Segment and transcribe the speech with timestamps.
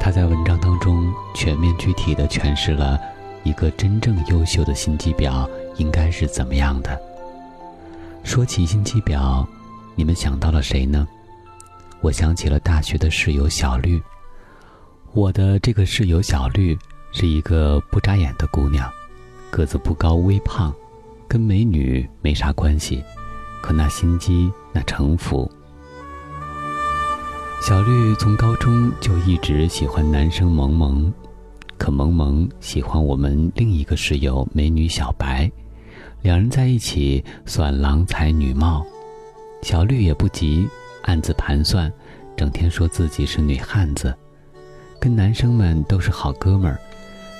[0.00, 2.98] 他在文章当中全面具体的诠释了
[3.44, 6.98] 一个真正优秀的心机婊应该是怎么样的。
[8.24, 9.46] 说起心机婊，
[9.94, 11.06] 你们想到了谁呢？
[12.00, 14.02] 我想起了大学的室友小绿。
[15.12, 16.76] 我的这个室友小绿
[17.12, 18.90] 是一个不眨眼的姑娘，
[19.50, 20.74] 个子不高，微胖，
[21.28, 23.04] 跟美女没啥关系，
[23.60, 25.50] 可那心机，那城府。
[27.60, 31.12] 小绿从高中就一直喜欢男生萌萌，
[31.76, 35.48] 可萌萌喜欢我们另一个室友美女小白，
[36.22, 38.82] 两人在一起算郎才女貌。
[39.60, 40.66] 小绿也不急，
[41.02, 41.92] 暗自盘算，
[42.34, 44.14] 整天说自己是女汉子，
[44.98, 46.80] 跟男生们都是好哥们儿，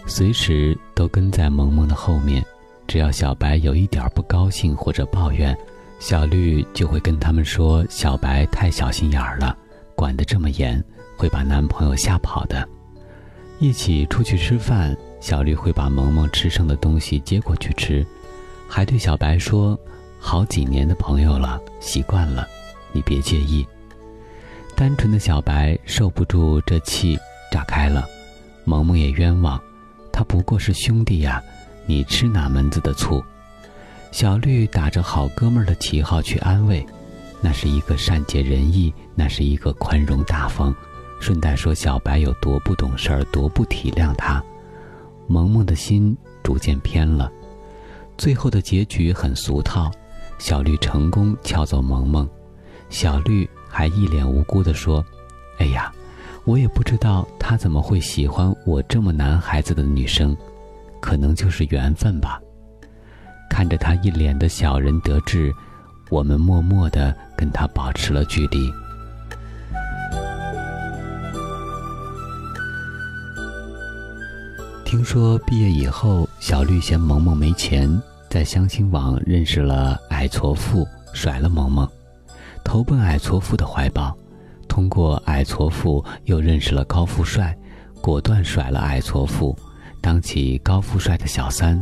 [0.07, 2.45] 随时都跟在萌萌的后面。
[2.87, 5.57] 只要小白有一点不高兴或者抱怨，
[5.99, 9.57] 小绿就会跟他们说小白太小心眼儿了。
[10.01, 10.83] 管得这么严，
[11.15, 12.67] 会把男朋友吓跑的。
[13.59, 18.07] 一起出去吃饭，小绿会把萌萌吃剩的东西接过去吃，
[18.67, 19.79] 还对小白说
[20.19, 22.49] ：“好几年的朋友了，习惯了，
[22.93, 23.67] 你别介意。”
[24.75, 27.19] 单纯的小白受不住这气，
[27.53, 28.09] 炸开了。
[28.65, 29.61] 萌萌也冤枉，
[30.11, 31.43] 他不过是兄弟呀，
[31.85, 33.23] 你吃哪门子的醋？
[34.13, 36.87] 小绿打着好哥们儿的旗号去安慰。
[37.43, 40.75] 那是一个善解人意，那是一个宽容大方，
[41.21, 44.43] 顺带说小白有多不懂事儿，多不体谅他。
[45.27, 47.31] 萌萌的心逐渐偏了，
[48.19, 49.91] 最后的结局很俗套，
[50.39, 52.29] 小绿成功撬走萌萌，
[52.89, 55.05] 小绿还一脸无辜地说
[55.59, 55.91] ：“哎呀，
[56.45, 60.37] 我也不知道他怎么会喜欢我这么男孩子的女生，
[61.01, 62.39] 可能就是缘分吧。”
[63.49, 65.55] 看着他一脸的小人得志。
[66.11, 68.71] 我们默默的跟他保持了距离。
[74.85, 77.89] 听说毕业以后，小绿嫌萌萌没钱，
[78.29, 81.89] 在相亲网认识了矮矬富，甩了萌萌，
[82.65, 84.13] 投奔矮矬富的怀抱。
[84.67, 87.57] 通过矮矬富又认识了高富帅，
[88.01, 89.57] 果断甩了矮矬富，
[90.01, 91.81] 当起高富帅的小三，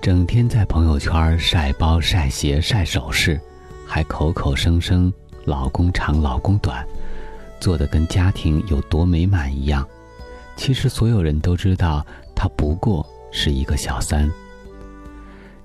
[0.00, 3.40] 整天在朋友圈晒包、晒鞋、晒首饰。
[3.86, 5.12] 还口口声声
[5.44, 6.86] “老公长，老公短”，
[7.60, 9.86] 做的跟家庭有多美满一样。
[10.56, 14.30] 其实所有人都知道，她不过是一个小三。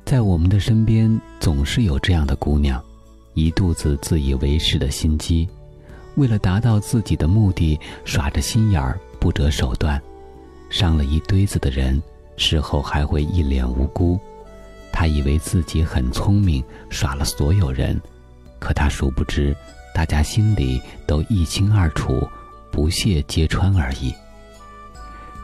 [0.06, 2.84] 在我们的身边，总是有这样的姑娘，
[3.36, 5.48] 一肚子自以为是的心机，
[6.16, 10.02] 为了达到自己的目的，耍着心眼儿，不择手段，
[10.70, 12.02] 伤了一堆子的人，
[12.38, 14.20] 事后还会一脸无辜。
[14.92, 18.02] 他以为自己很聪明，耍了所有人，
[18.60, 19.56] 可他殊不知，
[19.96, 22.28] 大家心里都一清二楚，
[22.72, 24.14] 不屑揭穿而已。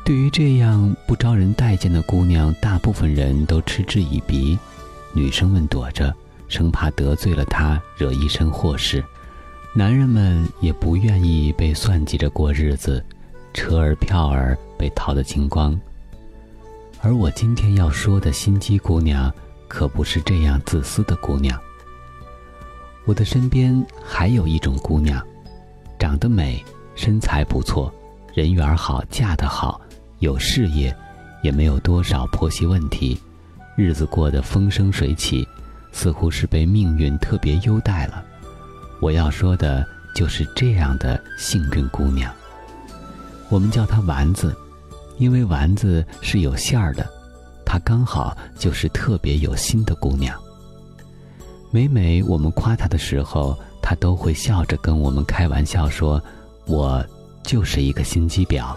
[0.03, 4.57] 对于这样不招人待见的姑娘，大部分人都嗤之以鼻，
[5.13, 6.13] 女生们躲着，
[6.47, 9.01] 生怕得罪了她，惹一身祸事；
[9.73, 13.03] 男人们也不愿意被算计着过日子，
[13.53, 15.79] 车儿票儿被掏得精光。
[17.01, 19.33] 而我今天要说的心机姑娘。
[19.67, 21.59] 可不是这样自私的姑娘。
[23.05, 25.23] 我的身边还有一种姑娘，
[25.99, 26.63] 长得美，
[26.95, 27.93] 身材不错，
[28.33, 29.79] 人缘好，嫁得好，
[30.19, 30.95] 有事业，
[31.43, 33.19] 也没有多少婆媳问题，
[33.77, 35.47] 日子过得风生水起，
[35.91, 38.23] 似乎是被命运特别优待了。
[38.99, 39.85] 我要说的
[40.15, 42.33] 就是这样的幸运姑娘。
[43.49, 44.55] 我们叫她丸子，
[45.19, 47.07] 因为丸子是有馅儿的。
[47.63, 50.35] 她刚好就是特别有心的姑娘。
[51.75, 56.23] 每每我们夸她的时候，她都会笑着跟我们开玩笑说
[56.67, 57.05] ：“我
[57.43, 58.73] 就是一个心机婊。”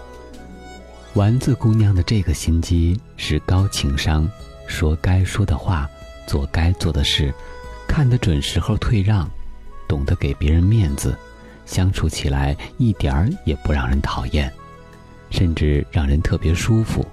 [1.15, 4.29] 丸子姑娘的这个心机是高情商，
[4.67, 5.89] 说该说的话，
[6.27, 7.33] 做该做的事，
[7.87, 9.31] 看得准时候退让，
[9.87, 11.17] 懂得给别人面子，
[11.65, 14.51] 相处起来一点儿也不让人讨厌，
[15.29, 17.05] 甚至让人特别舒服。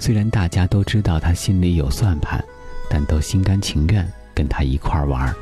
[0.00, 2.44] 虽然大家都知道他心里有算盘，
[2.90, 5.34] 但都心甘情愿跟他一块儿玩。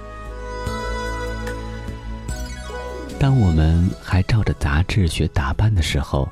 [3.19, 6.27] 当我们还照着杂志学打扮的时候，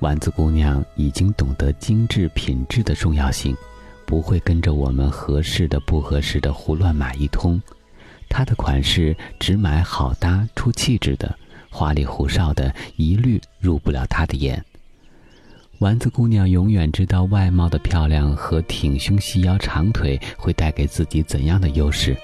[0.00, 3.56] 丸子姑娘已经懂得精致品质的重要性，
[4.04, 7.62] 不会跟着我们合适的、不合适的胡乱买一通。
[8.28, 11.32] 她的款式只买好搭、出气质的，
[11.70, 14.64] 花里胡哨的一律入不了她的眼。
[15.82, 22.16] 丸子姑娘永远知道外貌的漂亮和挺胸细腰长腿会带给自己怎样的优势，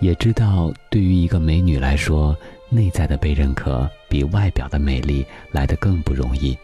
[0.00, 2.36] 也知道对于一个美女来说，
[2.68, 6.58] 内在的被认可比外表的美丽来得更不容易。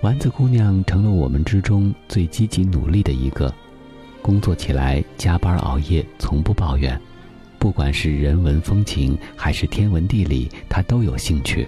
[0.00, 3.54] 丸子姑娘成了我们之中最积极努力的一个，
[4.20, 7.00] 工作起来加班熬夜从不抱怨，
[7.60, 11.64] 不管是人文风情还是天文地理，她都有兴趣。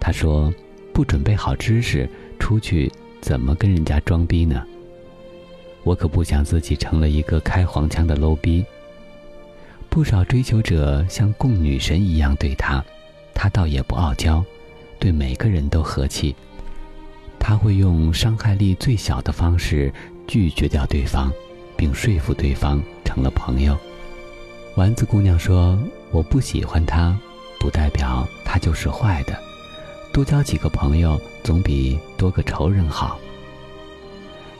[0.00, 0.52] 她说
[1.00, 2.06] ：“不准备好知识，
[2.38, 2.92] 出去
[3.22, 4.62] 怎么跟人家装逼呢？”
[5.82, 8.62] 我可不想自己成了一个开黄腔的 low 逼。
[9.88, 12.84] 不少追求者像供女神一样对她，
[13.32, 14.44] 她倒也不傲娇，
[14.98, 16.36] 对每个人都和气。
[17.38, 19.90] 他会用伤害力最小的方式
[20.26, 21.32] 拒绝掉对方，
[21.78, 23.74] 并说服对方成了朋友。
[24.76, 25.78] 丸子姑娘说
[26.12, 27.18] ：“我不喜欢他，
[27.58, 29.34] 不代表他就是坏的。
[30.12, 33.18] 多交几个朋友总比多个仇人好。”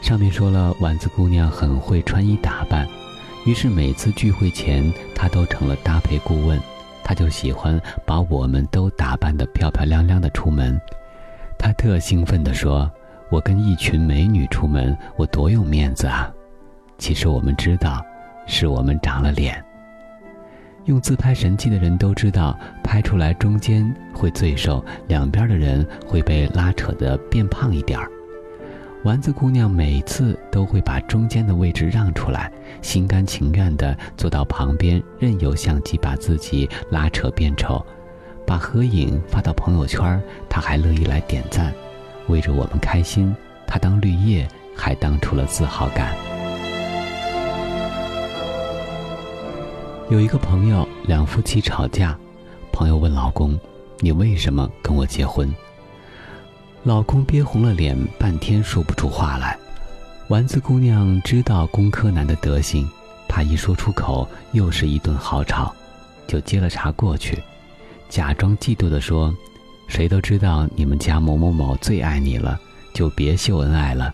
[0.02, 2.88] 上面说了，丸子姑娘很会穿衣打扮，
[3.44, 6.58] 于是每次聚会前，她都成了搭配顾问。
[7.04, 10.80] 她就喜欢把我们都打扮得漂漂亮亮的出门。
[11.58, 12.90] 他特兴奋地说
[13.30, 16.32] ：“我跟一群美女出门，我多有面子啊！”
[16.96, 18.02] 其实我们知道，
[18.46, 19.62] 是我们长了脸。
[20.86, 28.10] 用自拍神器的人都知道，拍出来中间会最瘦，两边的人会被拉扯得变胖一点儿。
[29.04, 37.84] 丸子姑娘每次都会把中间的位置让出来，心甘情愿地坐到旁边，任由相机把自己拉扯变丑。
[38.46, 41.72] 把合影发到朋友圈，他还乐意来点赞，
[42.26, 43.34] 为着我们开心，
[43.66, 46.29] 他当绿叶还当出了自豪感。
[50.10, 52.18] 有一个朋友，两夫妻吵架，
[52.72, 53.56] 朋友问老公
[54.02, 55.48] ：“你为什么跟我结婚？”
[56.82, 59.56] 老公憋红了脸，半天说不出话来。
[60.26, 62.90] 丸子姑娘知道工科男的德行，
[63.28, 65.72] 怕一说出口又是一顿好吵，
[66.26, 67.40] 就接了茬过去。
[68.08, 69.32] 假装嫉妒地说
[69.86, 72.58] ：“谁都知道你们家某某某最爱你了，
[72.92, 74.12] 就别秀恩爱了。”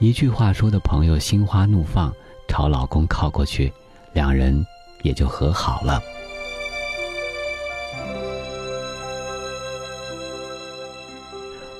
[0.00, 2.12] 一句话说的朋友心花怒放，
[2.46, 3.72] 朝老公靠过去，
[4.12, 4.62] 两人
[5.04, 6.02] 也就和好了。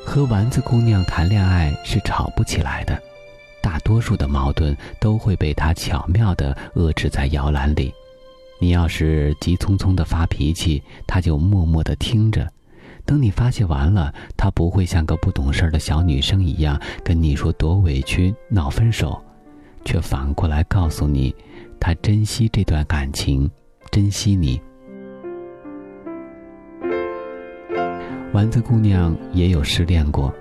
[0.05, 2.97] 和丸子姑娘谈恋爱是吵不起来的，
[3.61, 7.93] 大多数的矛盾都会被她巧妙的遏制在摇篮里。
[8.61, 12.49] 你要是急匆匆的发脾气，他就默默的听着。
[13.05, 19.21] 等你发泄完了，他不会像个不懂事的小女生一样跟你说多委屈、闹分手，
[19.85, 21.35] 却反过来告诉你，
[21.87, 23.51] 他珍惜这段感情，
[23.91, 24.59] 珍惜你。
[28.33, 30.33] 丸子姑娘也有失恋过，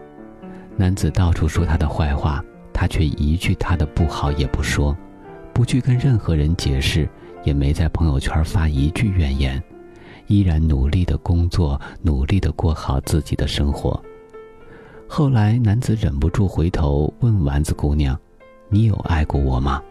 [0.77, 2.41] 男子到处说她的坏话，
[2.71, 4.95] 她却一句他的不好也不说，
[5.53, 7.09] 不去跟任何人解释。
[7.43, 9.61] 也没在朋友圈发一句怨言，
[10.27, 14.01] 依然努力的工作，努力的过好自己的生活。
[15.09, 18.17] 后来，男子忍不住回头问丸子姑娘
[18.71, 19.83] ：“你有爱过我吗？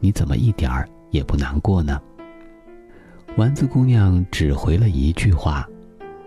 [0.00, 2.00] 你怎么一点儿也不难过呢？”
[3.36, 5.66] 丸子姑娘只回了一句话：“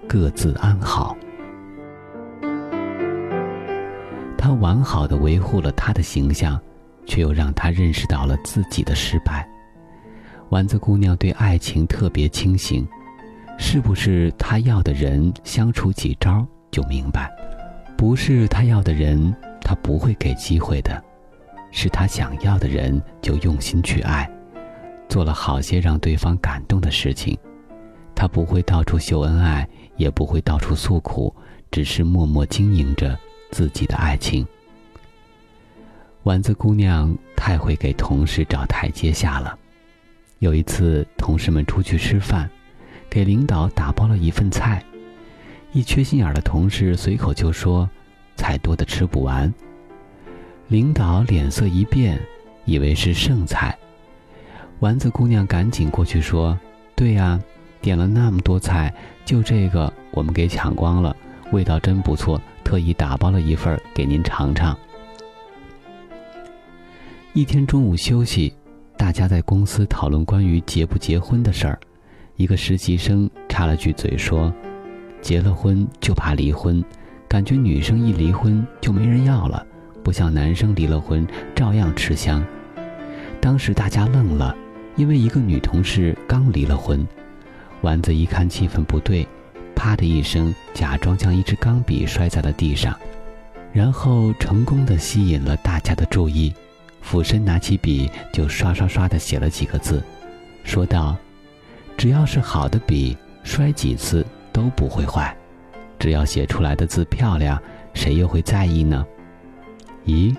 [0.08, 1.16] 各自安好。”
[4.38, 6.60] 她完好的维护了他的形象，
[7.06, 9.48] 却又让他认识到了自己的失败。
[10.50, 12.88] 丸子姑娘对爱情特别清醒，
[13.58, 17.30] 是不是她要的人相处几招就明白？
[17.98, 21.00] 不是她要的人，她不会给机会的；
[21.72, 24.30] 是他想要的人，就用心去爱，
[25.10, 27.38] 做了好些让对方感动的事情。
[28.14, 31.34] 他不会到处秀恩爱，也不会到处诉苦，
[31.72, 33.18] 只是默默经营着
[33.50, 34.46] 自己的爱情。
[36.24, 39.58] 丸子姑娘太会给同事找台阶下了。
[40.40, 42.48] 有一次，同事们出去吃饭，
[43.10, 44.84] 给领导打包了一份菜，
[45.72, 47.90] 一缺心眼的同事随口就说
[48.38, 49.52] ：“菜多的吃不完。”
[50.72, 52.18] 领导脸色一变，
[52.64, 53.78] 以为是剩菜。
[54.80, 56.58] 丸子姑娘赶紧过去说
[56.96, 57.38] ：“对呀，
[57.82, 58.94] 点了那么多菜，
[59.26, 61.14] 就这个我们给抢光了，
[61.52, 64.74] 味道真不错，特意打包了一份给您尝尝。”
[67.36, 68.54] 一天中午休息。
[68.98, 71.78] 大家在公司讨论关于结不结婚的事儿，
[72.38, 74.54] 一个实习生插了句嘴说
[75.22, 76.82] ：“结了婚就怕离婚，
[77.28, 79.66] 感觉女生一离婚就没人要了，
[80.04, 82.44] 不像男生离了婚照样吃香。
[83.40, 84.56] 当时大家愣了，
[84.96, 87.08] 因为一个女同事刚离了婚。
[87.82, 89.28] 丸子一看气氛不对，
[89.76, 92.96] 啪的一声，假装将一支钢笔摔在了地上，
[93.74, 96.54] 然后成功的吸引了大家的注意。
[97.02, 100.04] 俯身拿起笔，就刷刷刷的写了几个字，
[100.64, 101.18] 说道
[101.98, 105.36] ：“只要是好的笔，摔几次都不会坏。
[105.98, 107.60] 只要写出来的字漂亮，
[107.96, 109.04] 谁又会在意呢？”
[110.06, 110.36] 咦，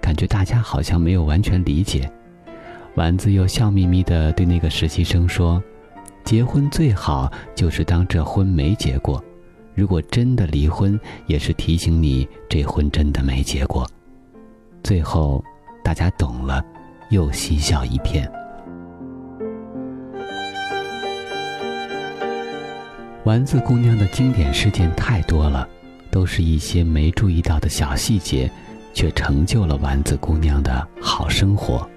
[0.00, 2.10] 感觉大家好像没有完全理解。
[2.94, 5.62] 丸子又笑眯眯地对那个实习生说
[6.24, 9.22] ：“结婚最好就是当这婚没结过，
[9.74, 13.88] 如果真的离婚，也是提醒你这婚真的没结过。”
[14.82, 15.44] 最后，
[15.84, 16.64] 大家懂了，
[17.10, 18.30] 又嬉笑一片。
[23.24, 25.68] 丸子姑娘的经典事件太多了，
[26.10, 28.50] 都是一些没注意到的小细节，
[28.98, 31.88] 却成就了丸子姑娘的好生活。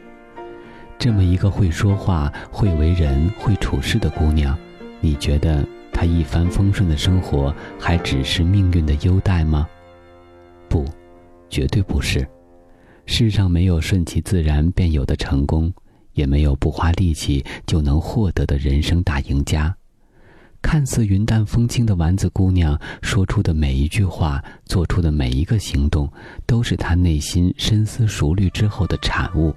[0.99, 4.55] 这么一个会说话、会为人、会处事的姑娘，
[4.99, 9.67] 你觉得她一帆风顺的生活还只是命运的优待吗？
[10.69, 10.85] 不，
[11.49, 12.23] 绝对不是。
[13.07, 15.73] 世上没有顺其自然便有的成功，
[16.13, 19.75] 也没有不花力气就能获得的人生大赢家。
[20.61, 26.11] 看似云淡风轻的丸子姑娘说出的每一句话，做出的每一个行动，
[26.45, 29.53] 都是她内心深思熟虑之后的产物。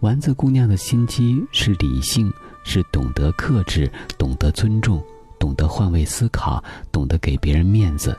[0.00, 2.32] 丸子姑娘的心机是理性，
[2.64, 5.02] 是懂得克制，懂得尊重，
[5.38, 8.16] 懂得换位思考，懂得给别人面子。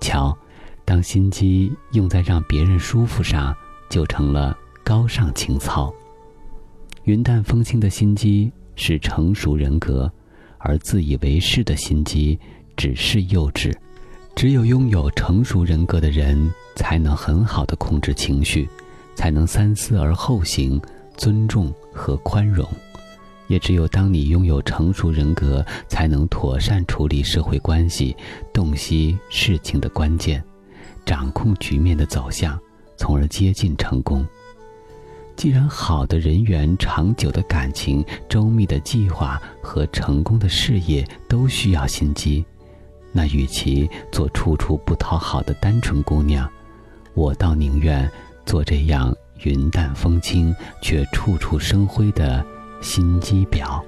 [0.00, 0.36] 瞧，
[0.84, 3.54] 当心机用在让别人舒服上，
[3.88, 5.92] 就成了高尚情操。
[7.04, 10.12] 云淡风轻的心机是成熟人格，
[10.58, 12.38] 而自以为是的心机
[12.76, 13.74] 只是幼稚。
[14.36, 18.68] 只有拥有成熟人格的人，才能很好的控制情绪，
[19.14, 20.80] 才能三思而后行。
[21.16, 22.64] 尊重和宽容，
[23.48, 28.16] 也只有当你拥有成熟人格，才能妥善处理社会关系，
[28.52, 30.40] 洞悉事情的关键，
[31.04, 32.56] 掌控局面的走向，
[32.96, 34.24] 从而接近成功。
[35.38, 42.44] 既然好的人缘、长久的感情、周密的计划和成功的事业都需要心机，
[43.12, 46.50] 那与其做处处不讨好的单纯姑娘，
[47.14, 48.10] 我倒宁愿
[48.44, 49.14] 做这样。
[49.44, 50.52] 云淡风轻
[50.82, 52.44] 却处处生辉的
[52.80, 53.80] 心机婊。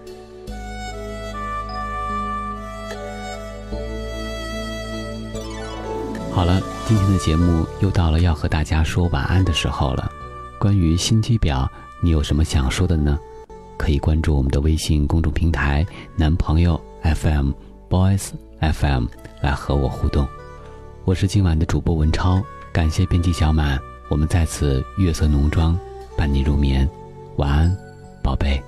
[6.30, 10.12] 好了，今天的节目又到了要和大家说晚安的时候了。
[10.61, 11.67] 关于心机婊，
[12.02, 13.19] 你有什么想说的呢？
[13.79, 17.52] 可以关注我们的微信公众平台“男朋友 FM
[17.88, 18.29] Boys
[18.61, 19.07] FM”
[19.40, 20.29] 来和我互动。
[21.07, 22.43] 我是今晚的主播文超，
[22.75, 23.81] 感谢编辑小满。
[24.11, 25.79] 我们在此月色浓妆，
[26.14, 26.87] 伴你入眠，
[27.37, 27.75] 晚安，
[28.23, 28.62] 宝贝。